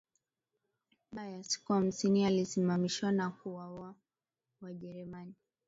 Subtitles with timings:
[1.11, 3.95] Baaa ya siku hamsini alisimamishwa na kuuwawa na
[4.61, 5.33] Wajerumani